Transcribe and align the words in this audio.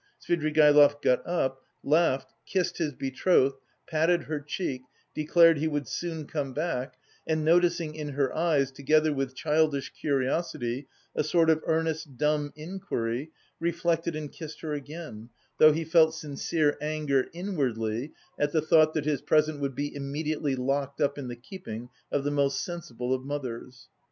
Svidrigaïlov 0.19 0.99
got 1.03 1.21
up, 1.27 1.61
laughed, 1.83 2.33
kissed 2.47 2.79
his 2.79 2.91
betrothed, 2.91 3.57
patted 3.85 4.23
her 4.23 4.39
cheek, 4.39 4.81
declared 5.13 5.59
he 5.59 5.67
would 5.67 5.87
soon 5.87 6.25
come 6.25 6.53
back, 6.53 6.95
and 7.27 7.45
noticing 7.45 7.93
in 7.93 8.09
her 8.13 8.35
eyes, 8.35 8.71
together 8.71 9.13
with 9.13 9.35
childish 9.35 9.93
curiosity, 9.93 10.87
a 11.15 11.23
sort 11.23 11.51
of 11.51 11.61
earnest 11.67 12.17
dumb 12.17 12.51
inquiry, 12.55 13.29
reflected 13.59 14.15
and 14.15 14.31
kissed 14.31 14.61
her 14.61 14.73
again, 14.73 15.29
though 15.59 15.71
he 15.71 15.83
felt 15.85 16.15
sincere 16.15 16.77
anger 16.81 17.27
inwardly 17.31 18.11
at 18.39 18.51
the 18.51 18.61
thought 18.63 18.95
that 18.95 19.05
his 19.05 19.21
present 19.21 19.59
would 19.59 19.75
be 19.75 19.95
immediately 19.95 20.55
locked 20.55 20.99
up 20.99 21.19
in 21.19 21.27
the 21.27 21.35
keeping 21.35 21.89
of 22.11 22.23
the 22.23 22.31
most 22.31 22.63
sensible 22.63 23.13
of 23.13 23.23
mothers. 23.23 23.87